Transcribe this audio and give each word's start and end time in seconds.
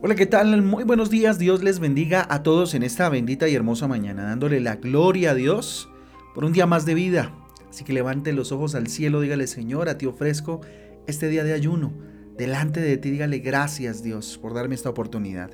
Hola, 0.00 0.14
¿qué 0.14 0.26
tal? 0.26 0.62
Muy 0.62 0.84
buenos 0.84 1.10
días. 1.10 1.40
Dios 1.40 1.64
les 1.64 1.80
bendiga 1.80 2.24
a 2.30 2.44
todos 2.44 2.74
en 2.74 2.84
esta 2.84 3.08
bendita 3.08 3.48
y 3.48 3.56
hermosa 3.56 3.88
mañana, 3.88 4.22
dándole 4.22 4.60
la 4.60 4.76
gloria 4.76 5.32
a 5.32 5.34
Dios 5.34 5.88
por 6.36 6.44
un 6.44 6.52
día 6.52 6.66
más 6.66 6.86
de 6.86 6.94
vida. 6.94 7.34
Así 7.68 7.82
que 7.82 7.92
levante 7.92 8.32
los 8.32 8.52
ojos 8.52 8.76
al 8.76 8.86
cielo, 8.86 9.20
dígale, 9.20 9.48
Señor, 9.48 9.88
a 9.88 9.98
ti 9.98 10.06
ofrezco 10.06 10.60
este 11.08 11.26
día 11.26 11.42
de 11.42 11.52
ayuno. 11.52 11.92
Delante 12.36 12.80
de 12.80 12.96
ti, 12.96 13.10
dígale 13.10 13.40
gracias, 13.40 14.04
Dios, 14.04 14.38
por 14.40 14.54
darme 14.54 14.76
esta 14.76 14.88
oportunidad. 14.88 15.50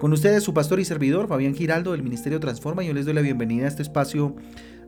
Con 0.00 0.14
ustedes, 0.14 0.42
su 0.42 0.54
pastor 0.54 0.80
y 0.80 0.86
servidor, 0.86 1.28
Fabián 1.28 1.54
Giraldo, 1.54 1.92
del 1.92 2.02
Ministerio 2.02 2.40
Transforma, 2.40 2.82
y 2.82 2.86
yo 2.86 2.94
les 2.94 3.04
doy 3.04 3.12
la 3.12 3.20
bienvenida 3.20 3.66
a 3.66 3.68
este 3.68 3.82
espacio 3.82 4.34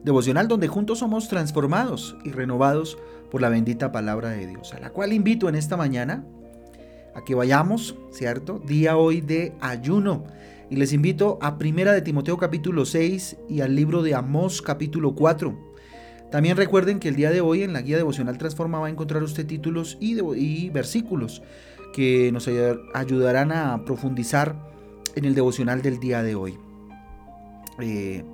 devocional 0.03 0.49
donde 0.49 0.69
juntos 0.69 1.01
somos 1.01 1.29
transformados 1.29 2.17
y 2.25 2.31
renovados 2.31 2.97
por 3.31 3.43
la 3.43 3.51
bendita 3.51 3.93
palabra 3.93 4.31
de 4.31 4.47
Dios, 4.47 4.73
a 4.73 4.81
la 4.81 4.89
cual 4.89 5.13
invito 5.13 5.51
en 5.51 5.57
esta 5.57 5.77
mañana 5.77 6.25
a 7.15 7.25
que 7.25 7.35
vayamos, 7.35 7.97
¿cierto? 8.11 8.59
Día 8.59 8.97
hoy 8.97 9.21
de 9.21 9.55
ayuno. 9.61 10.25
Y 10.71 10.77
les 10.77 10.93
invito 10.93 11.39
a 11.41 11.59
Primera 11.59 11.93
de 11.93 12.03
Timoteo 12.03 12.37
capítulo 12.37 12.85
6 12.85 13.37
y 13.49 13.61
al 13.61 13.77
libro 13.77 14.03
de 14.03 14.15
Amós 14.15 14.63
capítulo 14.63 15.15
4. 15.15 15.57
También 16.31 16.57
recuerden 16.57 16.99
que 16.99 17.09
el 17.09 17.17
día 17.17 17.31
de 17.31 17.41
hoy 17.41 17.63
en 17.63 17.73
la 17.73 17.83
guía 17.83 17.97
devocional 17.97 18.39
Transforma 18.39 18.81
va 18.81 18.89
a 18.89 18.91
encontrar 18.91 19.23
usted 19.23 19.47
títulos 19.47 19.97
y, 20.01 20.71
versículos 20.71 21.43
que 21.93 22.33
nos 22.33 22.49
ayudarán 22.95 23.53
a 23.53 23.85
profundizar 23.85 24.57
en 25.15 25.27
el 25.27 25.35
devocional 25.37 25.81
del 25.81 26.01
día 26.01 26.23
de 26.23 26.35
hoy. 26.35 26.59
Eh, 27.79 28.25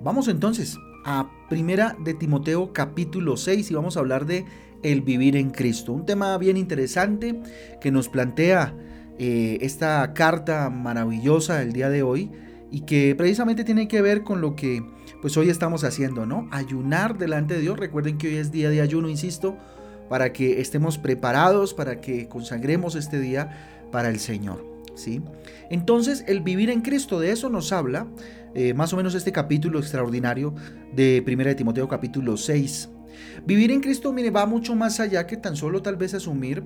vamos 0.00 0.28
entonces 0.28 0.78
a 1.04 1.28
Primera 1.48 1.96
de 1.98 2.14
Timoteo 2.14 2.72
capítulo 2.72 3.36
6 3.36 3.70
y 3.70 3.74
vamos 3.74 3.96
a 3.96 4.00
hablar 4.00 4.26
de 4.26 4.44
el 4.82 5.02
vivir 5.02 5.36
en 5.36 5.50
Cristo. 5.50 5.92
Un 5.92 6.06
tema 6.06 6.36
bien 6.38 6.56
interesante 6.56 7.40
que 7.80 7.90
nos 7.90 8.08
plantea 8.08 8.74
eh, 9.18 9.58
esta 9.62 10.12
carta 10.14 10.68
maravillosa 10.70 11.58
del 11.58 11.72
día 11.72 11.88
de 11.88 12.02
hoy 12.02 12.30
y 12.70 12.80
que 12.80 13.14
precisamente 13.16 13.64
tiene 13.64 13.88
que 13.88 14.02
ver 14.02 14.22
con 14.22 14.40
lo 14.40 14.56
que 14.56 14.84
pues 15.22 15.36
hoy 15.36 15.48
estamos 15.48 15.84
haciendo, 15.84 16.26
¿no? 16.26 16.48
Ayunar 16.50 17.16
delante 17.16 17.54
de 17.54 17.60
Dios. 17.60 17.78
Recuerden 17.78 18.18
que 18.18 18.28
hoy 18.28 18.36
es 18.36 18.52
día 18.52 18.68
de 18.70 18.80
ayuno, 18.80 19.08
insisto, 19.08 19.56
para 20.08 20.32
que 20.32 20.60
estemos 20.60 20.98
preparados, 20.98 21.74
para 21.74 22.00
que 22.00 22.28
consagremos 22.28 22.94
este 22.94 23.18
día 23.18 23.86
para 23.90 24.08
el 24.08 24.18
Señor, 24.18 24.64
¿sí? 24.94 25.22
Entonces, 25.70 26.24
el 26.28 26.42
vivir 26.42 26.70
en 26.70 26.82
Cristo, 26.82 27.18
de 27.18 27.30
eso 27.30 27.48
nos 27.48 27.72
habla 27.72 28.06
eh, 28.54 28.74
más 28.74 28.92
o 28.92 28.96
menos 28.96 29.14
este 29.14 29.32
capítulo 29.32 29.78
extraordinario 29.78 30.54
de 30.94 31.24
1 31.26 31.44
de 31.44 31.54
Timoteo 31.54 31.88
capítulo 31.88 32.36
6. 32.36 32.90
Vivir 33.44 33.70
en 33.70 33.80
Cristo, 33.80 34.12
mire, 34.12 34.30
va 34.30 34.46
mucho 34.46 34.74
más 34.74 35.00
allá 35.00 35.26
que 35.26 35.36
tan 35.36 35.56
solo 35.56 35.82
tal 35.82 35.96
vez 35.96 36.14
asumir, 36.14 36.62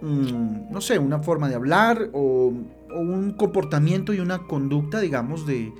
mm, 0.00 0.70
no 0.70 0.80
sé, 0.80 0.98
una 0.98 1.20
forma 1.20 1.48
de 1.48 1.54
hablar 1.54 2.10
o, 2.12 2.52
un 2.92 3.34
comportamiento 3.34 4.12
y 4.12 4.18
una 4.18 4.46
conducta, 4.48 5.00
digamos, 5.00 5.46
de, 5.46 5.72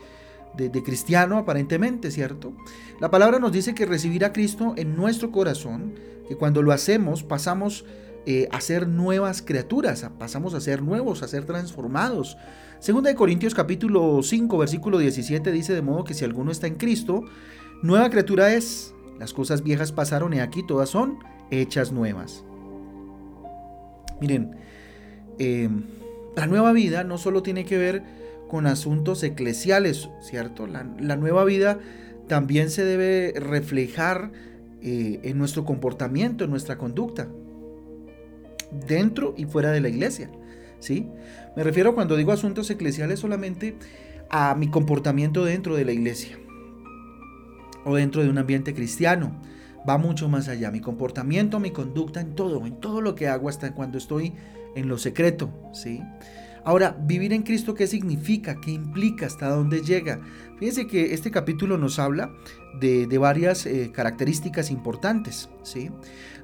cristiano 0.85 1.39
aparentemente, 1.39 2.11
¿cierto? 2.11 2.53
La 3.01 3.11
palabra 3.11 3.41
nos 3.41 3.51
dice 3.51 3.75
que 3.75 3.85
recibir 3.87 4.25
a 4.25 4.33
Cristo 4.33 4.75
en 4.77 4.95
nuestro 4.95 5.33
corazón, 5.33 5.95
que 6.29 6.37
cuando 6.37 6.63
lo 6.63 6.71
hacemos 6.71 7.25
pasamos 7.25 7.85
eh, 8.27 8.47
a 8.53 8.61
ser 8.61 8.87
nuevas 8.87 9.43
criaturas, 9.43 10.07
pasamos 10.19 10.55
a 10.55 10.61
ser 10.61 10.83
nuevos, 10.83 11.23
a 11.23 11.29
ser 11.29 11.47
transformados. 11.47 12.37
Segunda 12.79 13.11
de 13.11 13.17
Corintios 13.17 13.55
capítulo 13.55 14.23
5, 14.23 14.59
versículo 14.59 14.99
17 14.99 15.51
dice 15.53 15.75
de 15.75 15.83
modo 15.83 16.05
que 16.05 16.15
si 16.15 16.25
alguno 16.25 16.51
está 16.51 16.67
en 16.67 16.77
Cristo, 16.77 17.25
nueva 17.83 18.11
criatura 18.11 18.53
es, 18.53 18.95
las 19.21 19.35
cosas 19.35 19.63
viejas 19.63 19.93
pasaron 19.93 20.33
y 20.33 20.41
aquí 20.41 20.63
todas 20.67 20.89
son 20.89 21.19
hechas 21.51 21.93
nuevas. 21.93 22.43
Miren, 24.19 24.57
em, 25.39 25.85
la 26.35 26.47
nueva 26.47 26.73
vida 26.73 27.05
no 27.05 27.19
solo 27.19 27.43
tiene 27.43 27.67
que 27.67 27.77
ver 27.77 28.03
con 28.49 28.67
asuntos 28.67 29.23
eclesiales, 29.23 30.09
¿cierto? 30.23 30.67
La, 30.67 30.83
nueva 31.17 31.45
vida 31.45 31.79
también 32.29 32.71
se 32.71 32.83
debe 32.83 33.39
reflejar 33.39 34.33
eh, 34.81 35.21
en 35.23 35.37
nuestro 35.37 35.67
comportamiento, 35.67 36.45
en 36.45 36.51
nuestra 36.51 36.79
conducta, 36.79 37.29
dentro 38.89 39.35
y 39.37 39.45
fuera 39.45 39.71
de 39.71 39.83
la 39.83 39.91
iglesia, 39.91 40.31
¿sí? 40.79 41.11
Me 41.57 41.63
refiero 41.63 41.95
cuando 41.95 42.17
digo 42.17 42.33
asuntos 42.33 42.71
eclesiales 42.71 43.21
solamente 43.21 43.77
a 44.31 44.55
mi 44.55 44.71
comportamiento 44.71 45.45
dentro 45.45 45.77
de 45.77 45.85
la 45.85 45.93
iglesia 45.93 46.39
o 47.85 47.97
dentro 47.97 48.23
de 48.23 48.31
un 48.31 48.39
ambiente 48.39 48.75
cristiano. 48.75 49.33
Va 49.89 49.99
mucho 49.99 50.29
más 50.29 50.49
allá. 50.49 50.71
Mi 50.71 50.81
comportamiento, 50.81 51.59
mi 51.59 51.71
conducta, 51.71 52.21
en 52.21 52.35
todo, 52.35 52.67
en 52.67 52.81
todo 52.81 53.01
lo 53.01 53.15
que 53.15 53.29
hago, 53.29 53.49
hasta 53.49 53.75
cuando 53.75 53.99
estoy 53.99 54.35
en 54.75 54.89
lo 54.89 54.99
secreto, 54.99 55.51
¿sí? 55.73 56.03
Ahora, 56.65 56.97
vivir 57.01 57.33
en 57.33 57.43
Cristo, 57.43 57.75
¿qué 57.75 57.87
significa? 57.87 58.61
¿Qué 58.61 58.71
implica? 58.73 59.27
¿Hasta 59.27 59.49
dónde 59.49 59.83
llega? 59.83 60.21
Fíjense 60.59 60.87
que 60.87 61.15
este 61.15 61.31
capítulo 61.31 61.79
nos 61.79 61.99
habla 61.99 62.31
de, 62.79 63.07
varias 63.19 63.65
eh, 63.67 63.91
características 63.93 64.71
importantes, 64.71 65.49
¿sí? 65.63 65.91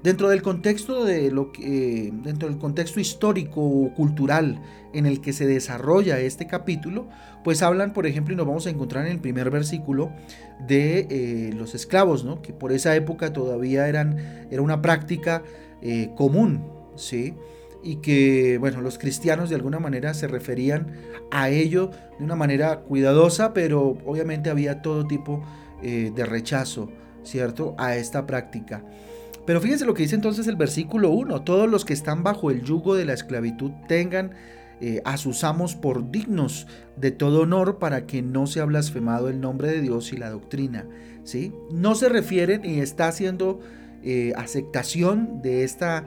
Dentro 0.02 0.28
del 0.28 0.40
contexto 0.42 1.04
de 1.04 1.30
lo 1.30 1.52
que, 1.52 2.12
dentro 2.22 2.48
del 2.48 2.58
contexto 2.58 2.98
histórico 3.00 3.60
o 3.60 3.92
cultural 3.94 4.62
en 4.94 5.04
el 5.04 5.20
que 5.20 5.32
se 5.32 5.46
desarrolla 5.46 6.18
este 6.20 6.46
capítulo, 6.46 7.08
pues 7.44 7.62
hablan, 7.62 7.92
por 7.92 8.06
ejemplo, 8.06 8.32
y 8.32 8.36
nos 8.36 8.46
vamos 8.46 8.66
a 8.66 8.70
encontrar 8.70 9.06
en 9.06 9.12
el 9.12 9.20
primer 9.20 9.50
versículo 9.50 10.12
de 10.66 11.06
eh, 11.10 11.52
los 11.54 11.74
esclavos, 11.74 12.24
¿no? 12.24 12.40
Que 12.40 12.52
por 12.52 12.72
esa 12.72 12.96
época 12.96 13.32
todavía 13.32 13.88
eran, 13.88 14.46
era 14.50 14.62
una 14.62 14.80
práctica 14.80 15.42
eh, 15.82 16.10
común, 16.16 16.64
¿sí? 16.96 17.34
Y 17.86 17.96
que, 17.96 18.58
bueno, 18.58 18.80
los 18.80 18.98
cristianos 18.98 19.48
de 19.48 19.54
alguna 19.54 19.78
manera 19.78 20.12
se 20.12 20.26
referían 20.26 20.92
a 21.30 21.50
ello 21.50 21.92
de 22.18 22.24
una 22.24 22.34
manera 22.34 22.80
cuidadosa, 22.80 23.54
pero 23.54 23.96
obviamente 24.04 24.50
había 24.50 24.82
todo 24.82 25.06
tipo 25.06 25.44
eh, 25.84 26.10
de 26.12 26.26
rechazo, 26.26 26.90
¿cierto?, 27.22 27.76
a 27.78 27.94
esta 27.94 28.26
práctica. 28.26 28.82
Pero 29.46 29.60
fíjense 29.60 29.86
lo 29.86 29.94
que 29.94 30.02
dice 30.02 30.16
entonces 30.16 30.48
el 30.48 30.56
versículo 30.56 31.10
1, 31.10 31.42
todos 31.42 31.70
los 31.70 31.84
que 31.84 31.92
están 31.92 32.24
bajo 32.24 32.50
el 32.50 32.62
yugo 32.62 32.96
de 32.96 33.04
la 33.04 33.12
esclavitud 33.12 33.70
tengan 33.86 34.32
eh, 34.80 35.00
a 35.04 35.16
sus 35.16 35.44
amos 35.44 35.76
por 35.76 36.10
dignos 36.10 36.66
de 36.96 37.12
todo 37.12 37.42
honor 37.42 37.78
para 37.78 38.04
que 38.04 38.20
no 38.20 38.48
sea 38.48 38.64
blasfemado 38.64 39.28
el 39.28 39.40
nombre 39.40 39.70
de 39.70 39.80
Dios 39.80 40.12
y 40.12 40.16
la 40.16 40.30
doctrina, 40.30 40.86
¿sí? 41.22 41.52
No 41.70 41.94
se 41.94 42.08
refieren 42.08 42.64
y 42.64 42.80
está 42.80 43.06
haciendo 43.06 43.60
eh, 44.02 44.32
aceptación 44.36 45.40
de 45.40 45.62
esta 45.62 46.04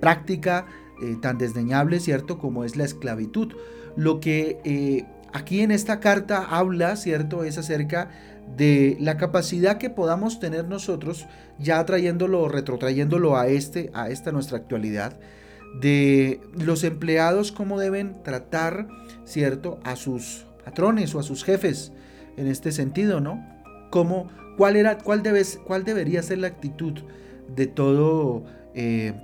práctica 0.00 0.66
eh, 1.02 1.16
tan 1.20 1.38
desdeñable, 1.38 2.00
¿cierto? 2.00 2.38
Como 2.38 2.64
es 2.64 2.76
la 2.76 2.84
esclavitud. 2.84 3.52
Lo 3.96 4.20
que 4.20 4.58
eh, 4.64 5.06
aquí 5.32 5.60
en 5.60 5.70
esta 5.70 6.00
carta 6.00 6.44
habla, 6.44 6.96
¿cierto? 6.96 7.44
Es 7.44 7.58
acerca 7.58 8.10
de 8.56 8.96
la 9.00 9.16
capacidad 9.16 9.78
que 9.78 9.90
podamos 9.90 10.40
tener 10.40 10.68
nosotros, 10.68 11.26
ya 11.58 11.84
trayéndolo, 11.84 12.48
retrotrayéndolo 12.48 13.36
a, 13.36 13.48
este, 13.48 13.90
a 13.94 14.10
esta 14.10 14.32
nuestra 14.32 14.58
actualidad, 14.58 15.18
de 15.80 16.40
los 16.52 16.82
empleados, 16.82 17.52
cómo 17.52 17.78
deben 17.78 18.22
tratar, 18.24 18.88
¿cierto? 19.24 19.78
A 19.84 19.94
sus 19.96 20.46
patrones 20.64 21.14
o 21.14 21.20
a 21.20 21.22
sus 21.22 21.44
jefes, 21.44 21.92
en 22.36 22.48
este 22.48 22.72
sentido, 22.72 23.20
¿no? 23.20 23.46
Cómo, 23.90 24.28
cuál, 24.56 24.76
era, 24.76 24.98
cuál, 24.98 25.22
cuál 25.64 25.84
debería 25.84 26.22
ser 26.22 26.38
la 26.38 26.48
actitud 26.48 26.94
de 27.54 27.66
todo 27.66 28.44
eh, 28.74 29.14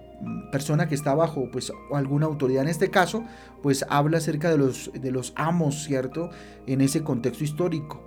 persona 0.51 0.89
que 0.89 0.95
está 0.95 1.15
bajo 1.15 1.51
pues 1.51 1.73
alguna 1.93 2.27
autoridad. 2.27 2.63
En 2.63 2.69
este 2.69 2.91
caso 2.91 3.25
pues 3.63 3.85
habla 3.89 4.19
acerca 4.19 4.51
de 4.51 4.59
los 4.59 4.91
de 4.95 5.11
los 5.11 5.33
amos 5.37 5.85
cierto 5.85 6.31
en 6.67 6.81
ese 6.81 7.03
contexto 7.03 7.45
histórico. 7.45 8.03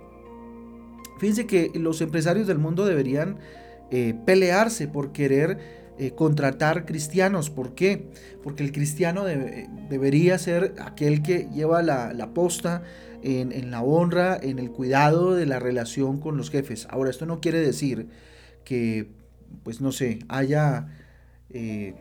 Fíjense 1.18 1.46
que 1.46 1.70
los 1.74 2.00
empresarios 2.00 2.46
del 2.46 2.58
mundo 2.58 2.86
deberían 2.86 3.38
eh, 3.90 4.14
pelearse 4.24 4.88
por 4.88 5.12
querer 5.12 5.58
eh, 5.98 6.12
contratar 6.12 6.86
cristianos. 6.86 7.50
¿por 7.50 7.74
qué? 7.74 8.10
porque 8.42 8.64
el 8.64 8.72
cristiano 8.72 9.24
debería 9.24 10.38
ser 10.38 10.74
aquel 10.80 11.22
que 11.22 11.48
lleva 11.52 11.82
la, 11.82 12.30
posta 12.32 12.82
en, 13.22 13.52
en 13.52 13.70
la 13.70 13.82
honra 13.82 14.38
en 14.40 14.58
el 14.58 14.70
cuidado 14.70 15.34
de 15.34 15.44
la 15.44 15.58
relación 15.58 16.18
con 16.18 16.36
los 16.36 16.50
jefes. 16.50 16.86
Ahora 16.90 17.10
esto 17.10 17.26
no 17.26 17.40
quiere 17.40 17.60
decir 17.60 18.08
que 18.64 19.10
pues 19.62 19.80
no 19.80 19.92
sé 19.92 20.20
haya 20.28 20.88
eh, 21.52 21.94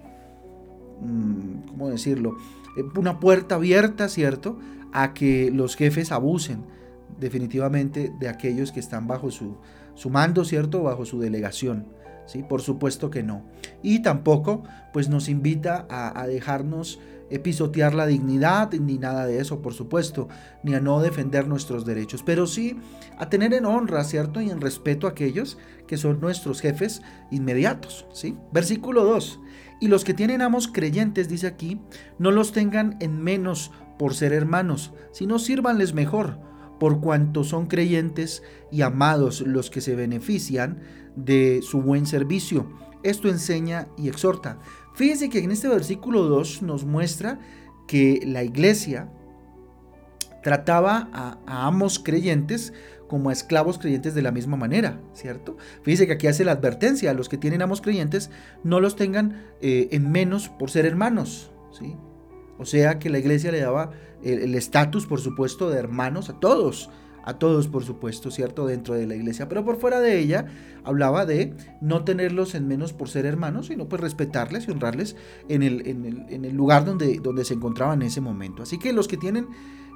mm, 1.02 1.68
¿cómo 1.70 1.90
decirlo? 1.90 2.38
Eh, 2.78 2.84
una 2.96 3.20
puerta 3.20 3.56
abierta, 3.56 4.10
¿cierto? 4.10 4.60
A 4.92 5.14
que 5.14 5.52
los 5.52 5.76
jefes 5.76 6.12
abusen 6.12 6.64
definitivamente 7.20 8.12
de 8.20 8.30
aquellos 8.30 8.72
que 8.72 8.80
están 8.80 9.08
bajo 9.08 9.32
su, 9.32 9.58
su 9.96 10.10
mando, 10.10 10.46
¿cierto? 10.46 10.84
Bajo 10.84 11.06
su 11.06 11.20
delegación. 11.20 11.88
¿sí? 12.26 12.44
Por 12.44 12.62
supuesto 12.62 13.10
que 13.10 13.24
no. 13.24 13.44
Y 13.82 14.02
tampoco, 14.02 14.64
pues 14.94 15.10
nos 15.10 15.30
invita 15.30 15.86
a, 15.90 16.20
a 16.20 16.28
dejarnos 16.28 17.00
pisotear 17.38 17.94
la 17.94 18.08
dignidad, 18.08 18.72
ni 18.74 18.98
nada 18.98 19.28
de 19.28 19.40
eso, 19.40 19.62
por 19.62 19.76
supuesto, 19.76 20.28
ni 20.64 20.74
a 20.74 20.80
no 20.80 21.00
defender 21.02 21.48
nuestros 21.48 21.86
derechos, 21.86 22.24
pero 22.24 22.48
sí 22.48 22.78
a 23.20 23.30
tener 23.30 23.54
en 23.54 23.66
honra, 23.66 24.04
¿cierto? 24.04 24.42
Y 24.42 24.50
en 24.50 24.62
respeto 24.62 25.06
a 25.06 25.12
aquellos 25.12 25.60
que 25.86 25.98
son 25.98 26.20
nuestros 26.20 26.62
jefes 26.62 27.04
inmediatos, 27.30 28.08
¿sí? 28.12 28.36
Versículo 28.52 29.04
2. 29.04 29.40
Y 29.82 29.88
los 29.90 30.04
que 30.04 30.16
tienen 30.16 30.42
amos 30.42 30.68
creyentes, 30.68 31.30
dice 31.30 31.46
aquí, 31.46 31.80
no 32.18 32.32
los 32.32 32.52
tengan 32.52 32.98
en 33.00 33.22
menos 33.22 33.72
por 34.00 34.16
ser 34.16 34.34
hermanos, 34.34 34.94
sino 35.12 35.38
sírvanles 35.40 35.94
mejor, 35.94 36.40
por 36.80 37.02
cuanto 37.02 37.44
son 37.44 37.68
creyentes 37.68 38.44
y 38.72 38.82
amados 38.82 39.42
los 39.42 39.70
que 39.70 39.82
se 39.82 39.96
benefician 39.96 40.80
de 41.16 41.62
su 41.62 41.82
buen 41.82 42.06
servicio. 42.06 42.68
Esto 43.04 43.30
enseña 43.30 43.88
y 43.98 44.10
exhorta. 44.10 44.60
Fíjense 44.96 45.30
que 45.30 45.40
en 45.40 45.52
este 45.52 45.68
versículo 45.68 46.24
2 46.24 46.62
nos 46.62 46.86
muestra 46.86 47.40
que 47.88 48.22
la 48.26 48.44
iglesia 48.44 49.10
trataba 50.44 51.10
a, 51.12 51.68
ambos 51.68 52.00
creyentes 52.00 52.74
como 53.08 53.30
a 53.30 53.34
esclavos 53.34 53.80
creyentes 53.80 54.14
de 54.14 54.22
la 54.22 54.32
misma 54.32 54.56
manera, 54.56 55.02
¿cierto? 55.14 55.58
Fíjense 55.84 56.06
que 56.06 56.14
aquí 56.14 56.28
hace 56.28 56.46
la 56.46 56.52
advertencia 56.52 57.12
a 57.12 57.14
los 57.14 57.28
que 57.28 57.38
tienen 57.38 57.62
ambos 57.62 57.82
creyentes, 57.82 58.30
no 58.64 58.80
los 58.80 58.96
tengan 58.96 59.44
eh, 59.62 59.90
en 59.92 60.12
menos 60.12 60.50
por 60.50 60.70
ser 60.70 60.86
hermanos, 60.86 61.52
¿sí? 61.72 61.96
O 62.60 62.66
sea 62.66 63.00
que 63.00 63.10
la 63.10 63.20
iglesia 63.20 63.52
le 63.52 63.62
daba 63.62 63.92
el 64.22 64.54
estatus, 64.54 65.08
por 65.08 65.22
supuesto, 65.22 65.70
de 65.70 65.80
hermanos 65.80 66.30
a 66.30 66.40
todos, 66.40 66.90
a 67.24 67.38
todos, 67.38 67.68
por 67.68 67.84
supuesto, 67.84 68.32
¿cierto? 68.32 68.68
Dentro 68.68 68.96
de 68.96 69.08
la 69.08 69.16
iglesia. 69.16 69.48
Pero 69.48 69.64
por 69.64 69.80
fuera 69.80 70.00
de 70.00 70.20
ella 70.20 70.46
hablaba 70.84 71.26
de 71.26 71.54
no 71.82 72.04
tenerlos 72.04 72.56
en 72.56 72.68
menos 72.68 72.94
por 72.94 73.10
ser 73.10 73.26
hermanos, 73.26 73.68
sino 73.68 73.88
pues 73.88 74.02
respetarles 74.02 74.68
y 74.68 74.72
honrarles 74.72 75.16
en 75.48 75.64
el, 75.64 75.88
en 75.88 76.46
el, 76.46 76.56
lugar 76.56 76.86
donde, 76.86 77.20
donde 77.20 77.46
se 77.46 77.54
encontraban 77.54 78.02
en 78.02 78.08
ese 78.08 78.22
momento. 78.22 78.64
Así 78.64 78.78
que 78.78 78.94
los 78.94 79.08
que 79.08 79.18
tienen 79.18 79.48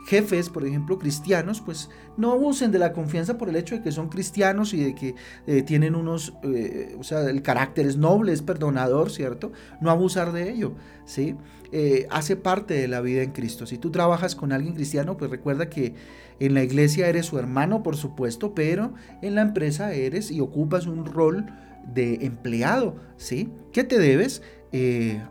jefes, 0.05 0.49
por 0.49 0.65
ejemplo, 0.65 0.99
cristianos, 0.99 1.61
pues 1.61 1.89
no 2.17 2.31
abusen 2.31 2.71
de 2.71 2.79
la 2.79 2.93
confianza 2.93 3.37
por 3.37 3.49
el 3.49 3.55
hecho 3.55 3.75
de 3.75 3.81
que 3.81 3.91
son 3.91 4.09
cristianos 4.09 4.73
y 4.73 4.83
de 4.83 4.95
que 4.95 5.15
eh, 5.47 5.63
tienen 5.63 5.95
unos, 5.95 6.33
eh, 6.43 6.95
o 6.99 7.03
sea, 7.03 7.29
el 7.29 7.41
carácter 7.41 7.85
es 7.87 7.97
noble, 7.97 8.33
es 8.33 8.41
perdonador, 8.41 9.11
¿cierto? 9.11 9.51
No 9.81 9.89
abusar 9.89 10.31
de 10.31 10.51
ello, 10.51 10.73
¿sí? 11.05 11.35
Eh, 11.71 12.05
hace 12.11 12.35
parte 12.35 12.73
de 12.73 12.87
la 12.87 13.01
vida 13.01 13.23
en 13.23 13.31
Cristo. 13.31 13.65
Si 13.65 13.77
tú 13.77 13.91
trabajas 13.91 14.35
con 14.35 14.51
alguien 14.51 14.75
cristiano, 14.75 15.17
pues 15.17 15.31
recuerda 15.31 15.69
que 15.69 15.95
en 16.39 16.53
la 16.53 16.63
iglesia 16.63 17.07
eres 17.07 17.27
su 17.27 17.39
hermano, 17.39 17.81
por 17.81 17.95
supuesto, 17.95 18.53
pero 18.53 18.93
en 19.21 19.35
la 19.35 19.41
empresa 19.41 19.93
eres 19.93 20.31
y 20.31 20.41
ocupas 20.41 20.85
un 20.85 21.05
rol 21.05 21.45
de 21.93 22.25
empleado, 22.25 22.95
¿sí? 23.17 23.49
Que 23.71 23.83
te 23.83 23.97
debes 23.99 24.41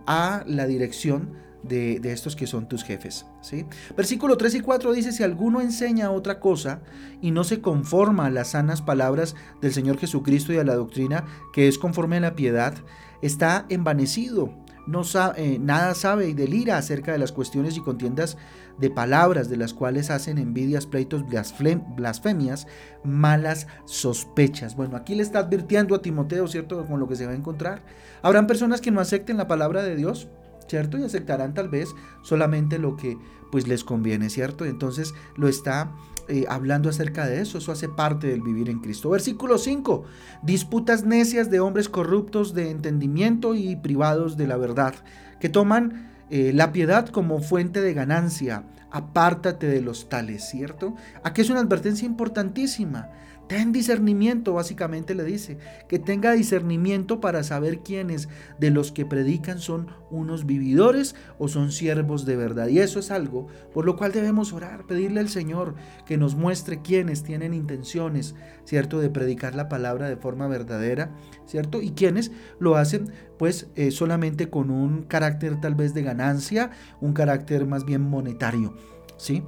a 0.07 0.45
la 0.47 0.67
dirección 0.69 1.31
de, 1.63 2.01
estos 2.05 2.37
que 2.37 2.47
son 2.47 2.69
tus 2.69 2.85
jefes. 2.85 3.27
¿sí? 3.41 3.67
Versículo 3.97 4.37
3 4.37 4.57
y 4.57 4.61
4 4.61 4.93
dice, 4.93 5.13
si 5.13 5.23
alguno 5.23 5.61
enseña 5.61 6.11
otra 6.11 6.41
cosa 6.41 6.81
y 7.21 7.31
no 7.31 7.45
se 7.45 7.61
conforma 7.61 8.27
a 8.27 8.31
las 8.31 8.49
sanas 8.49 8.83
palabras 8.83 9.35
del 9.61 9.73
Señor 9.73 9.99
Jesucristo 9.99 10.53
y 10.53 10.59
a 10.59 10.65
la 10.65 10.75
doctrina 10.75 11.25
que 11.53 11.69
es 11.69 11.79
conforme 11.79 12.17
a 12.19 12.21
la 12.21 12.35
piedad, 12.35 12.75
está 13.23 13.67
envanecido. 13.69 14.53
No 14.85 15.05
sabe, 15.05 15.55
eh, 15.55 15.59
nada 15.61 15.95
sabe 15.95 16.29
y 16.29 16.35
delira 16.35 16.77
acerca 16.77 17.13
de 17.13 17.19
las 17.19 17.31
cuestiones 17.31 17.77
y 17.77 17.81
contiendas 17.81 18.37
de 18.79 18.91
palabras 18.91 19.49
de 19.49 19.57
las 19.57 19.75
cuales 19.75 20.11
hacen 20.11 20.39
envidias, 20.39 20.87
pleitos, 20.87 21.25
blasfemias, 21.29 22.67
malas 23.05 23.69
sospechas. 23.85 24.75
Bueno, 24.75 24.97
aquí 24.97 25.15
le 25.15 25.23
está 25.23 25.39
advirtiendo 25.39 25.95
a 25.95 26.03
Timoteo, 26.03 26.49
¿cierto? 26.49 26.85
Con 26.85 26.99
lo 26.99 27.07
que 27.07 27.15
se 27.15 27.27
va 27.27 27.33
a 27.33 27.37
encontrar. 27.37 27.83
Habrán 28.23 28.49
personas 28.49 28.81
que 28.81 28.91
no 28.91 29.01
acepten 29.01 29.37
la 29.37 29.47
palabra 29.47 29.85
de 29.85 29.95
Dios, 29.95 30.29
¿cierto? 30.69 30.99
Y 30.99 31.05
aceptarán 31.05 31.55
tal 31.55 31.69
vez 31.69 31.89
solamente 32.23 32.79
lo 32.79 32.97
que 32.97 33.19
pues 33.51 33.69
les 33.69 33.85
conviene, 33.85 34.31
¿cierto? 34.31 34.65
Entonces 34.65 35.15
lo 35.37 35.47
está 35.47 35.93
eh, 36.29 36.47
hablando 36.49 36.89
acerca 36.89 37.27
de 37.27 37.43
eso, 37.43 37.59
eso 37.59 37.73
hace 37.73 37.89
parte 37.89 38.29
del 38.29 38.41
vivir 38.41 38.71
en 38.71 38.79
Cristo. 38.79 39.11
Versículo 39.11 39.59
5, 39.59 40.05
disputas 40.43 41.05
necias 41.05 41.51
de 41.51 41.61
hombres 41.61 41.89
corruptos 41.89 42.55
de 42.55 42.71
entendimiento 42.71 43.55
y 43.55 43.77
privados 43.77 44.37
de 44.37 44.47
la 44.47 44.57
verdad, 44.57 44.95
que 45.41 45.49
toman 45.49 46.11
eh, 46.31 46.53
la 46.55 46.73
piedad 46.73 47.09
como 47.09 47.41
fuente 47.41 47.81
de 47.81 47.93
ganancia, 47.93 48.65
apártate 48.91 49.67
de 49.67 49.83
los 49.83 50.09
tales, 50.09 50.49
¿cierto? 50.49 50.95
Aquí 51.25 51.41
es 51.41 51.51
una 51.51 51.61
advertencia 51.61 52.07
importantísima. 52.07 53.11
Ten 53.53 53.71
discernimiento, 53.71 54.55
básicamente 54.55 55.15
le 55.15 55.25
dice, 55.25 55.59
que 55.87 55.99
tenga 55.99 56.33
discernimiento 56.33 57.21
para 57.21 57.43
saber 57.43 57.81
quiénes 57.81 58.31
de 58.59 58.71
los 58.71 58.93
que 58.93 59.05
predican 59.05 59.59
son 59.59 59.89
unos 60.11 60.47
vividores 60.47 61.15
o 61.39 61.49
son 61.49 61.71
siervos 61.71 62.25
de 62.25 62.35
verdad. 62.35 62.69
Y 62.69 62.79
eso 62.79 62.99
es 62.99 63.11
algo 63.11 63.49
por 63.75 63.85
lo 63.85 63.97
cual 63.97 64.13
debemos 64.13 64.55
orar, 64.55 64.87
pedirle 64.87 65.21
al 65.21 65.29
Señor 65.29 65.75
que 66.07 66.17
nos 66.17 66.35
muestre 66.35 66.81
quiénes 66.81 67.25
tienen 67.25 67.53
intenciones, 67.53 68.35
¿cierto?, 68.65 69.01
de 69.01 69.11
predicar 69.11 69.55
la 69.55 69.69
palabra 69.69 70.09
de 70.09 70.17
forma 70.17 70.49
verdadera, 70.49 71.15
¿cierto? 71.45 71.83
Y 71.83 71.91
quiénes 71.91 72.33
lo 72.59 72.77
hacen 72.77 73.13
pues 73.39 73.67
eh, 73.77 73.91
solamente 73.91 74.49
con 74.49 74.71
un 74.71 75.03
carácter 75.03 75.61
tal 75.61 75.75
vez 75.75 75.93
de 75.93 76.03
ganancia, 76.03 76.71
un 77.03 77.13
carácter 77.13 77.67
más 77.67 77.85
bien 77.85 78.01
monetario, 78.01 78.73
¿sí? 79.19 79.43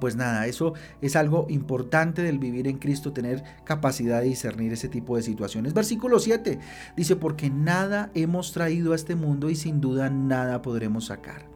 Pues 0.00 0.16
nada, 0.16 0.46
eso 0.46 0.74
es 1.00 1.16
algo 1.16 1.46
importante 1.48 2.22
del 2.22 2.38
vivir 2.38 2.66
en 2.66 2.78
Cristo, 2.78 3.12
tener 3.12 3.44
capacidad 3.64 4.20
de 4.20 4.26
discernir 4.26 4.72
ese 4.72 4.88
tipo 4.88 5.16
de 5.16 5.22
situaciones. 5.22 5.72
Versículo 5.72 6.18
7 6.18 6.58
dice, 6.96 7.16
porque 7.16 7.50
nada 7.50 8.10
hemos 8.14 8.52
traído 8.52 8.92
a 8.92 8.96
este 8.96 9.14
mundo 9.14 9.50
y 9.50 9.56
sin 9.56 9.80
duda 9.80 10.10
nada 10.10 10.62
podremos 10.62 11.06
sacar. 11.06 11.53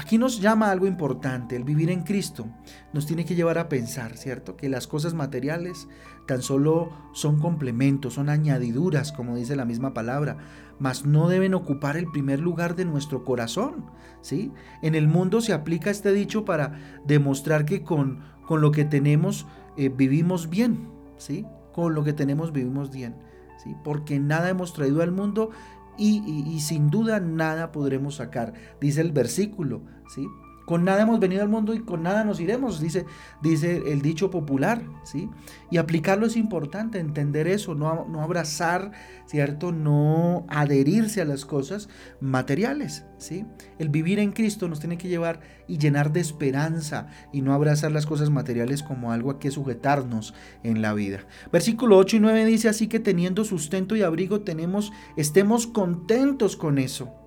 Aquí 0.00 0.16
nos 0.16 0.40
llama 0.40 0.70
algo 0.70 0.86
importante, 0.86 1.56
el 1.56 1.64
vivir 1.64 1.90
en 1.90 2.04
Cristo 2.04 2.46
nos 2.94 3.04
tiene 3.04 3.26
que 3.26 3.34
llevar 3.34 3.58
a 3.58 3.68
pensar, 3.68 4.16
¿cierto? 4.16 4.56
Que 4.56 4.70
las 4.70 4.86
cosas 4.86 5.12
materiales 5.12 5.88
tan 6.26 6.40
solo 6.40 6.88
son 7.12 7.38
complementos, 7.38 8.14
son 8.14 8.30
añadiduras, 8.30 9.12
como 9.12 9.36
dice 9.36 9.56
la 9.56 9.66
misma 9.66 9.92
palabra, 9.92 10.38
mas 10.78 11.04
no 11.04 11.28
deben 11.28 11.52
ocupar 11.52 11.98
el 11.98 12.06
primer 12.06 12.40
lugar 12.40 12.76
de 12.76 12.86
nuestro 12.86 13.26
corazón, 13.26 13.90
¿sí? 14.22 14.52
En 14.80 14.94
el 14.94 15.06
mundo 15.06 15.42
se 15.42 15.52
aplica 15.52 15.90
este 15.90 16.14
dicho 16.14 16.46
para 16.46 17.00
demostrar 17.04 17.66
que 17.66 17.82
con, 17.82 18.20
con 18.46 18.62
lo 18.62 18.72
que 18.72 18.86
tenemos 18.86 19.46
eh, 19.76 19.90
vivimos 19.90 20.48
bien, 20.48 20.88
¿sí? 21.18 21.44
Con 21.74 21.94
lo 21.94 22.04
que 22.04 22.14
tenemos 22.14 22.54
vivimos 22.54 22.90
bien, 22.90 23.16
¿sí? 23.62 23.76
Porque 23.84 24.18
nada 24.18 24.48
hemos 24.48 24.72
traído 24.72 25.02
al 25.02 25.12
mundo 25.12 25.50
y, 25.96 26.58
sin 26.60 26.90
duda 26.90 27.20
nada 27.20 27.72
podremos 27.72 28.16
sacar, 28.16 28.54
dice 28.80 29.00
el 29.00 29.12
versículo, 29.12 29.82
¿sí? 30.14 30.26
Con 30.70 30.84
nada 30.84 31.02
hemos 31.02 31.18
venido 31.18 31.42
al 31.42 31.48
mundo 31.48 31.74
y 31.74 31.80
con 31.80 32.04
nada 32.04 32.22
nos 32.22 32.38
iremos, 32.38 32.78
dice, 32.78 33.04
dice 33.42 33.82
el 33.90 34.02
dicho 34.02 34.30
popular, 34.30 34.80
¿sí? 35.02 35.28
Y 35.68 35.78
aplicarlo 35.78 36.26
es 36.26 36.36
importante, 36.36 37.00
entender 37.00 37.48
eso, 37.48 37.74
no, 37.74 38.06
no 38.08 38.22
abrazar, 38.22 38.92
¿cierto? 39.26 39.72
No 39.72 40.46
adherirse 40.48 41.22
a 41.22 41.24
las 41.24 41.44
cosas 41.44 41.88
materiales, 42.20 43.04
¿sí? 43.18 43.46
El 43.80 43.88
vivir 43.88 44.20
en 44.20 44.30
Cristo 44.30 44.68
nos 44.68 44.78
tiene 44.78 44.96
que 44.96 45.08
llevar 45.08 45.40
y 45.66 45.78
llenar 45.78 46.12
de 46.12 46.20
esperanza 46.20 47.08
y 47.32 47.42
no 47.42 47.52
abrazar 47.52 47.90
las 47.90 48.06
cosas 48.06 48.30
materiales 48.30 48.84
como 48.84 49.10
algo 49.10 49.32
a 49.32 49.40
que 49.40 49.50
sujetarnos 49.50 50.34
en 50.62 50.82
la 50.82 50.94
vida. 50.94 51.26
Versículo 51.50 51.98
8 51.98 52.18
y 52.18 52.20
9 52.20 52.44
dice 52.44 52.68
así 52.68 52.86
que 52.86 53.00
teniendo 53.00 53.44
sustento 53.44 53.96
y 53.96 54.02
abrigo 54.02 54.42
tenemos, 54.42 54.92
estemos 55.16 55.66
contentos 55.66 56.54
con 56.54 56.78
eso 56.78 57.19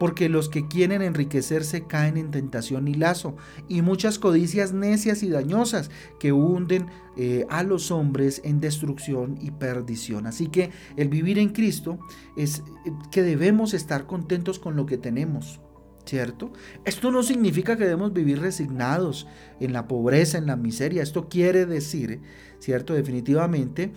porque 0.00 0.30
los 0.30 0.48
que 0.48 0.66
quieren 0.66 1.02
enriquecerse 1.02 1.82
caen 1.86 2.16
en 2.16 2.30
tentación 2.30 2.88
y 2.88 2.94
lazo, 2.94 3.36
y 3.68 3.82
muchas 3.82 4.18
codicias 4.18 4.72
necias 4.72 5.22
y 5.22 5.28
dañosas 5.28 5.90
que 6.18 6.32
hunden 6.32 6.86
eh, 7.18 7.44
a 7.50 7.62
los 7.64 7.90
hombres 7.90 8.40
en 8.42 8.60
destrucción 8.60 9.36
y 9.42 9.50
perdición. 9.50 10.26
Así 10.26 10.46
que 10.46 10.70
el 10.96 11.10
vivir 11.10 11.38
en 11.38 11.50
Cristo 11.50 11.98
es 12.34 12.60
eh, 12.86 12.92
que 13.10 13.22
debemos 13.22 13.74
estar 13.74 14.06
contentos 14.06 14.58
con 14.58 14.74
lo 14.74 14.86
que 14.86 14.96
tenemos. 14.96 15.60
¿Cierto? 16.06 16.50
Esto 16.86 17.12
no 17.12 17.22
significa 17.22 17.76
que 17.76 17.84
debemos 17.84 18.14
vivir 18.14 18.40
resignados 18.40 19.28
en 19.60 19.74
la 19.74 19.86
pobreza, 19.86 20.38
en 20.38 20.46
la 20.46 20.56
miseria. 20.56 21.02
Esto 21.02 21.28
quiere 21.28 21.66
decir, 21.66 22.22
¿cierto? 22.58 22.94
Definitivamente 22.94 23.92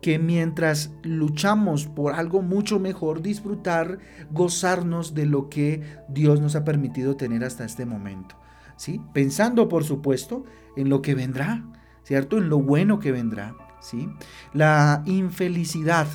que 0.00 0.18
mientras 0.18 0.92
luchamos 1.02 1.86
por 1.86 2.14
algo 2.14 2.42
mucho 2.42 2.78
mejor, 2.78 3.20
disfrutar, 3.20 3.98
gozarnos 4.30 5.14
de 5.14 5.26
lo 5.26 5.48
que 5.48 5.82
Dios 6.08 6.40
nos 6.40 6.54
ha 6.54 6.64
permitido 6.64 7.16
tener 7.16 7.44
hasta 7.44 7.64
este 7.64 7.84
momento. 7.84 8.36
¿sí? 8.76 9.00
Pensando, 9.12 9.68
por 9.68 9.84
supuesto, 9.84 10.44
en 10.76 10.88
lo 10.88 11.02
que 11.02 11.14
vendrá, 11.14 11.64
¿cierto? 12.04 12.38
En 12.38 12.48
lo 12.48 12.60
bueno 12.60 13.00
que 13.00 13.12
vendrá. 13.12 13.56
¿sí? 13.80 14.08
La 14.52 15.02
infelicidad 15.06 16.06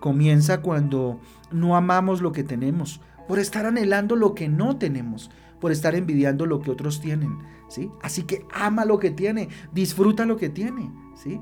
comienza 0.00 0.62
cuando 0.62 1.20
no 1.52 1.76
amamos 1.76 2.22
lo 2.22 2.32
que 2.32 2.42
tenemos, 2.42 3.00
por 3.28 3.38
estar 3.38 3.66
anhelando 3.66 4.16
lo 4.16 4.34
que 4.34 4.48
no 4.48 4.76
tenemos, 4.78 5.30
por 5.60 5.72
estar 5.72 5.94
envidiando 5.94 6.46
lo 6.46 6.60
que 6.60 6.70
otros 6.70 7.00
tienen. 7.00 7.38
¿sí? 7.68 7.90
Así 8.02 8.22
que 8.22 8.46
ama 8.52 8.86
lo 8.86 8.98
que 8.98 9.10
tiene, 9.10 9.50
disfruta 9.72 10.24
lo 10.24 10.36
que 10.38 10.48
tiene. 10.48 10.90
¿sí? 11.14 11.40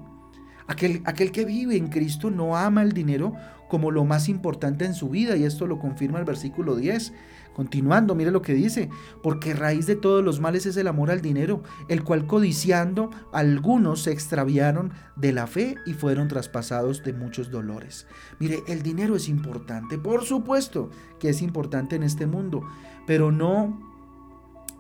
Aquel, 0.67 1.03
que 1.31 1.45
vive 1.45 1.77
en 1.77 1.89
Cristo 1.89 2.31
no 2.31 2.57
ama 2.57 2.83
el 2.83 2.93
dinero 2.93 3.35
como 3.69 3.91
lo 3.91 4.05
más 4.05 4.29
importante 4.29 4.85
en 4.85 4.95
su 4.95 5.11
vida 5.11 5.37
y 5.37 5.45
esto 5.45 5.67
lo 5.67 5.79
confirma 5.79 6.19
el 6.19 6.25
versículo 6.25 6.77
10. 6.77 7.13
Continuando, 7.55 8.15
mire 8.15 8.31
lo 8.31 8.43
que 8.43 8.55
dice, 8.55 8.89
porque 9.23 9.55
raíz 9.55 9.87
de 9.87 9.95
todos 9.95 10.25
los 10.25 10.41
males 10.41 10.67
es 10.67 10.77
el 10.77 10.89
amor 10.89 11.11
al 11.11 11.21
dinero, 11.21 11.63
el 11.89 12.03
cual 12.03 12.27
codiciando 12.27 13.11
algunos 13.33 14.03
se 14.03 14.13
extraviaron 14.13 14.93
de 15.15 15.33
la 15.33 15.47
fe 15.47 15.77
y 15.87 15.93
fueron 15.93 16.27
traspasados 16.29 17.05
de 17.05 17.13
muchos 17.13 17.51
dolores. 17.51 18.07
Mire, 18.41 18.65
el 18.67 18.83
dinero 18.83 19.15
es 19.15 19.29
importante, 19.29 19.99
por 19.99 20.25
supuesto 20.25 20.91
que 21.21 21.29
es 21.29 21.43
importante 21.43 21.95
en 21.95 22.03
este 22.03 22.27
mundo, 22.27 22.67
pero 23.07 23.31
no 23.31 23.95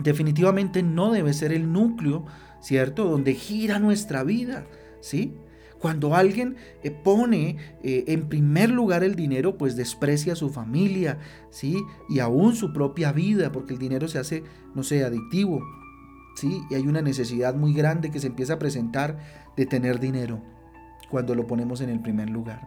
definitivamente 0.00 0.82
no 0.82 1.12
debe 1.12 1.32
ser 1.32 1.52
el 1.52 1.72
núcleo, 1.72 2.24
¿cierto? 2.60 3.04
Donde 3.04 3.34
gira 3.34 3.78
nuestra 3.78 4.24
vida, 4.24 4.66
¿sí? 5.00 5.34
Cuando 5.84 6.14
alguien 6.14 6.56
eh, 6.82 6.90
pone 6.90 7.58
eh, 7.82 8.04
en 8.06 8.30
primer 8.30 8.70
lugar 8.70 9.04
el 9.04 9.16
dinero, 9.16 9.58
pues 9.58 9.76
desprecia 9.76 10.32
a 10.32 10.36
su 10.36 10.48
familia, 10.48 11.18
¿sí? 11.50 11.76
Y 12.08 12.20
aún 12.20 12.56
su 12.56 12.72
propia 12.72 13.12
vida, 13.12 13.52
porque 13.52 13.74
el 13.74 13.78
dinero 13.78 14.08
se 14.08 14.18
hace, 14.18 14.44
no 14.74 14.82
sé, 14.82 15.04
adictivo, 15.04 15.62
¿sí? 16.36 16.62
Y 16.70 16.76
hay 16.76 16.86
una 16.86 17.02
necesidad 17.02 17.54
muy 17.54 17.74
grande 17.74 18.10
que 18.10 18.18
se 18.18 18.28
empieza 18.28 18.54
a 18.54 18.58
presentar 18.58 19.18
de 19.58 19.66
tener 19.66 20.00
dinero 20.00 20.40
cuando 21.10 21.34
lo 21.34 21.46
ponemos 21.46 21.82
en 21.82 21.90
el 21.90 22.00
primer 22.00 22.30
lugar. 22.30 22.66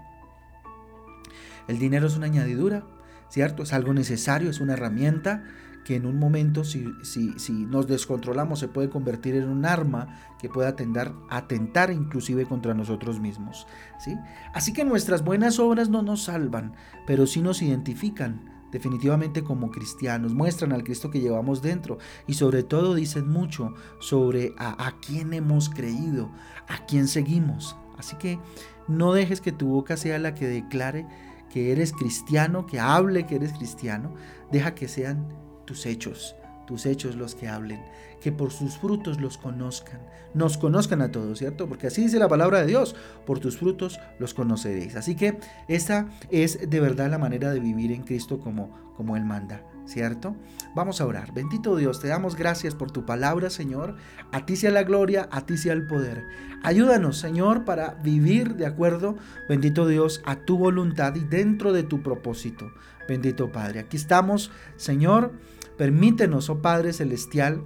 El 1.67 1.79
dinero 1.79 2.05
es 2.05 2.17
una 2.17 2.27
añadidura, 2.27 2.86
¿cierto? 3.29 3.63
Es 3.63 3.74
algo 3.74 3.95
necesario, 3.95 4.51
es 4.51 4.62
una 4.62 4.74
herramienta, 4.74 5.43
que 5.88 5.96
en 5.96 6.06
un 6.06 6.20
momento, 6.20 6.65
si, 6.65 6.86
si, 7.01 7.65
nos 7.65 7.88
descontrolamos, 7.88 8.60
se 8.60 8.67
puede 8.67 8.89
convertir 8.89 9.36
en 9.36 9.48
un 9.48 9.65
arma 9.65 10.36
que 10.38 10.50
pueda 10.50 10.67
atender, 10.67 11.13
atentar 11.29 11.91
inclusive 11.91 12.46
contra 12.46 12.74
nosotros 12.74 13.22
mismos. 13.22 13.67
¿sí? 13.98 14.17
Así 14.53 14.74
que 14.74 14.84
nuestras 14.84 15.24
buenas 15.24 15.60
obras 15.60 15.88
no 15.88 16.01
nos 16.01 16.24
salvan, 16.24 16.74
pero 17.06 17.25
sí 17.25 17.41
nos 17.41 17.62
identifican 17.62 18.51
definitivamente 18.70 19.46
como 19.46 19.72
cristianos, 19.72 20.34
muestran 20.34 20.74
al 20.74 20.84
Cristo 20.84 21.10
que 21.10 21.22
llevamos 21.22 21.62
dentro 21.62 22.00
y 22.27 22.34
sobre 22.34 22.63
todo 22.63 22.94
dicen 22.94 23.29
mucho 23.29 23.74
sobre 24.01 24.53
a, 24.58 24.88
a 24.88 25.00
quién 25.00 25.32
hemos 25.32 25.70
creído, 25.70 26.29
a 26.67 26.86
quién 26.86 27.08
seguimos. 27.08 27.77
Así 27.98 28.17
que 28.17 28.41
no 28.89 29.13
dejes 29.13 29.39
que 29.39 29.53
tu 29.53 29.67
boca 29.67 29.96
sea 29.96 30.20
la 30.20 30.34
que 30.34 30.48
declare 30.48 31.08
que 31.50 31.72
eres 31.72 31.94
cristiano, 31.94 32.65
que 32.65 32.82
hable 32.82 33.25
que 33.25 33.38
eres 33.38 33.53
cristiano, 33.53 34.13
deja 34.51 34.75
que 34.75 34.89
sean 34.89 35.47
tus 35.67 35.86
hechos, 35.86 36.36
tus 36.65 36.88
hechos 36.88 37.15
los 37.15 37.36
que 37.36 37.47
hablen, 37.47 37.83
que 38.19 38.31
por 38.31 38.51
sus 38.51 38.77
frutos 38.77 39.21
los 39.21 39.38
conozcan, 39.38 40.00
nos 40.33 40.57
conozcan 40.57 41.03
a 41.03 41.12
todos, 41.12 41.38
¿cierto? 41.38 41.67
Porque 41.67 41.88
así 41.88 42.01
dice 42.01 42.17
la 42.17 42.27
palabra 42.27 42.62
de 42.62 42.67
Dios, 42.67 42.95
por 43.27 43.39
tus 43.39 43.57
frutos 43.57 44.00
los 44.17 44.33
conoceréis. 44.33 44.95
Así 44.95 45.15
que 45.15 45.38
esa 45.67 46.09
es 46.31 46.67
de 46.67 46.79
verdad 46.79 47.12
la 47.12 47.19
manera 47.19 47.51
de 47.51 47.59
vivir 47.59 47.91
en 47.91 48.01
Cristo 48.01 48.39
como, 48.39 48.93
como 48.95 49.15
Él 49.15 49.25
manda. 49.25 49.62
¿cierto? 49.88 50.36
Vamos 50.75 51.00
a 51.01 51.05
orar. 51.05 51.33
Bendito 51.33 51.75
Dios, 51.75 52.00
te 52.01 52.09
damos 52.09 52.36
gracias 52.36 52.75
por 52.75 52.91
tu 52.91 53.05
palabra, 53.05 53.50
Señor. 53.50 53.95
A 54.31 54.45
ti 54.45 54.55
sea 54.55 54.69
la 54.69 54.83
gloria, 54.83 55.27
a 55.31 55.45
ti 55.45 55.57
sea 55.57 55.74
el 55.74 55.88
poder. 55.88 56.25
Ayúdanos, 56.62 57.17
Señor, 57.17 57.63
para 57.63 57.95
vivir 58.03 58.55
de 58.55 58.65
acuerdo, 58.65 59.15
bendito 59.47 59.88
Dios, 59.88 60.21
a 60.25 60.36
tu 60.36 60.57
voluntad 60.57 61.15
y 61.15 61.21
dentro 61.21 61.71
de 61.71 61.83
tu 61.83 62.03
propósito. 62.03 62.69
Bendito 63.07 63.51
Padre. 63.51 63.79
Aquí 63.79 63.95
estamos, 63.95 64.51
Señor 64.75 65.31
Permítenos, 65.77 66.50
oh 66.50 66.62
Padre 66.62 66.93
Celestial, 66.93 67.62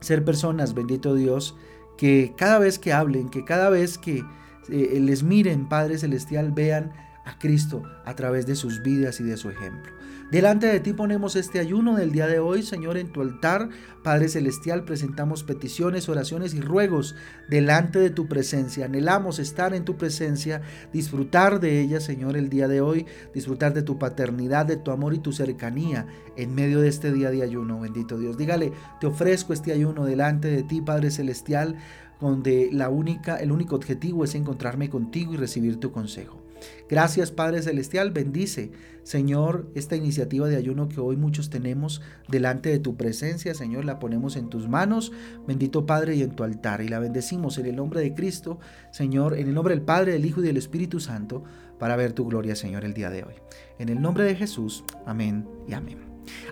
ser 0.00 0.24
personas, 0.24 0.74
bendito 0.74 1.14
Dios, 1.14 1.56
que 1.96 2.34
cada 2.36 2.58
vez 2.58 2.78
que 2.78 2.92
hablen, 2.92 3.28
que 3.28 3.44
cada 3.44 3.70
vez 3.70 3.98
que 3.98 4.24
eh, 4.68 5.00
les 5.00 5.22
miren, 5.22 5.68
Padre 5.68 5.98
Celestial, 5.98 6.52
vean 6.52 6.92
a 7.28 7.38
Cristo 7.38 7.82
a 8.04 8.14
través 8.14 8.46
de 8.46 8.56
sus 8.56 8.82
vidas 8.82 9.20
y 9.20 9.24
de 9.24 9.36
su 9.36 9.50
ejemplo. 9.50 9.92
Delante 10.30 10.66
de 10.66 10.80
ti 10.80 10.92
ponemos 10.92 11.36
este 11.36 11.58
ayuno 11.58 11.96
del 11.96 12.12
día 12.12 12.26
de 12.26 12.38
hoy, 12.38 12.62
Señor, 12.62 12.98
en 12.98 13.12
tu 13.12 13.22
altar. 13.22 13.70
Padre 14.02 14.28
Celestial, 14.28 14.84
presentamos 14.84 15.42
peticiones, 15.42 16.08
oraciones 16.08 16.52
y 16.52 16.60
ruegos 16.60 17.14
delante 17.48 17.98
de 17.98 18.10
tu 18.10 18.28
presencia. 18.28 18.86
Anhelamos 18.86 19.38
estar 19.38 19.74
en 19.74 19.84
tu 19.84 19.96
presencia, 19.96 20.60
disfrutar 20.92 21.60
de 21.60 21.80
ella, 21.80 22.00
Señor, 22.00 22.36
el 22.36 22.50
día 22.50 22.68
de 22.68 22.80
hoy, 22.82 23.06
disfrutar 23.34 23.72
de 23.72 23.82
tu 23.82 23.98
paternidad, 23.98 24.66
de 24.66 24.76
tu 24.76 24.90
amor 24.90 25.14
y 25.14 25.18
tu 25.18 25.32
cercanía 25.32 26.06
en 26.36 26.54
medio 26.54 26.80
de 26.80 26.88
este 26.88 27.10
día 27.12 27.30
de 27.30 27.42
ayuno, 27.42 27.80
bendito 27.80 28.18
Dios. 28.18 28.36
Dígale, 28.36 28.72
te 29.00 29.06
ofrezco 29.06 29.52
este 29.52 29.72
ayuno 29.72 30.04
delante 30.04 30.48
de 30.48 30.62
ti, 30.62 30.82
Padre 30.82 31.10
Celestial, 31.10 31.76
donde 32.20 32.68
la 32.72 32.90
única, 32.90 33.36
el 33.36 33.50
único 33.50 33.76
objetivo 33.76 34.24
es 34.24 34.34
encontrarme 34.34 34.90
contigo 34.90 35.32
y 35.32 35.36
recibir 35.36 35.80
tu 35.80 35.90
consejo. 35.90 36.47
Gracias 36.88 37.30
Padre 37.30 37.62
Celestial, 37.62 38.10
bendice 38.10 38.70
Señor 39.08 39.70
esta 39.74 39.96
iniciativa 39.96 40.48
de 40.48 40.56
ayuno 40.56 40.90
que 40.90 41.00
hoy 41.00 41.16
muchos 41.16 41.48
tenemos 41.48 42.02
delante 42.28 42.68
de 42.68 42.78
tu 42.78 42.96
presencia, 42.96 43.54
Señor, 43.54 43.86
la 43.86 43.98
ponemos 43.98 44.36
en 44.36 44.50
tus 44.50 44.68
manos, 44.68 45.12
bendito 45.46 45.86
Padre 45.86 46.14
y 46.16 46.22
en 46.22 46.36
tu 46.36 46.44
altar 46.44 46.82
y 46.82 46.88
la 46.88 46.98
bendecimos 46.98 47.56
en 47.56 47.64
el 47.64 47.76
nombre 47.76 48.00
de 48.00 48.14
Cristo, 48.14 48.58
Señor, 48.90 49.38
en 49.38 49.48
el 49.48 49.54
nombre 49.54 49.74
del 49.74 49.82
Padre, 49.82 50.12
del 50.12 50.26
Hijo 50.26 50.42
y 50.42 50.46
del 50.46 50.58
Espíritu 50.58 51.00
Santo, 51.00 51.42
para 51.78 51.96
ver 51.96 52.12
tu 52.12 52.26
gloria, 52.26 52.54
Señor, 52.54 52.84
el 52.84 52.92
día 52.92 53.08
de 53.08 53.22
hoy. 53.24 53.34
En 53.78 53.88
el 53.88 53.98
nombre 53.98 54.24
de 54.24 54.34
Jesús, 54.34 54.84
amén 55.06 55.48
y 55.66 55.72
amén. 55.72 55.98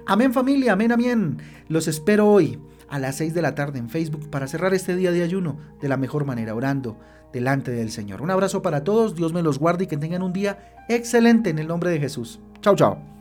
Amén 0.06 0.32
familia, 0.32 0.72
amén, 0.72 0.92
amén. 0.92 1.38
Los 1.68 1.88
espero 1.88 2.26
hoy 2.26 2.58
a 2.88 2.98
las 2.98 3.16
6 3.16 3.34
de 3.34 3.42
la 3.42 3.54
tarde 3.54 3.78
en 3.78 3.90
Facebook 3.90 4.30
para 4.30 4.46
cerrar 4.46 4.72
este 4.72 4.96
día 4.96 5.12
de 5.12 5.22
ayuno 5.22 5.58
de 5.80 5.88
la 5.88 5.96
mejor 5.96 6.25
manera, 6.25 6.54
orando 6.54 6.98
delante 7.37 7.71
del 7.71 7.90
Señor. 7.90 8.23
Un 8.23 8.31
abrazo 8.31 8.62
para 8.62 8.83
todos, 8.83 9.14
Dios 9.14 9.35
me 9.35 9.43
los 9.43 9.59
guarde 9.59 9.85
y 9.85 9.87
que 9.87 9.99
tengan 9.99 10.23
un 10.23 10.33
día 10.33 10.59
excelente 10.88 11.50
en 11.50 11.59
el 11.59 11.69
nombre 11.69 11.90
de 11.90 12.00
Jesús. 12.00 12.40
Chao, 12.62 12.75
chao. 12.75 13.15